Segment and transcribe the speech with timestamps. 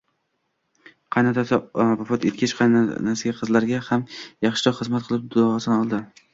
[1.15, 4.09] Qaynotasi vafot etgach, qaynonasiga qizlaridan ham
[4.49, 6.05] yaxshiroq xizmat qilib, duosini oldi